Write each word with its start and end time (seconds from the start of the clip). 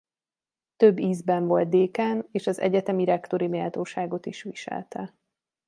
Több 0.77 0.99
ízben 0.99 1.47
volt 1.47 1.69
dékán 1.69 2.27
és 2.31 2.47
az 2.47 2.59
egyetemi 2.59 3.05
rektori 3.05 3.47
méltóságot 3.47 4.25
is 4.25 4.43
viselte. 4.43 5.13